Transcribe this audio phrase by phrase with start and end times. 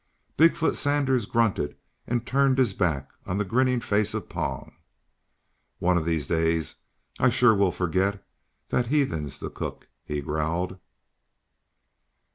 [0.35, 4.77] Big foot Sanders grunted and turned his back on the grinning face of Pong.
[5.77, 6.77] "One of these days
[7.19, 8.25] I sure will forget
[8.69, 10.79] that heathen's the cook," he growled.